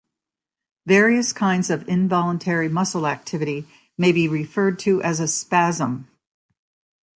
[0.87, 3.67] Various kinds of involuntary muscle activity
[3.99, 6.07] may be referred to as a "spasm".